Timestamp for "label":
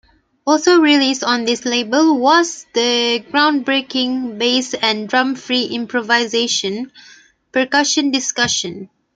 1.63-2.17